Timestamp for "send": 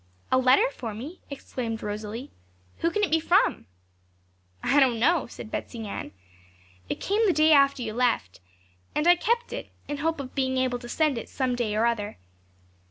10.89-11.19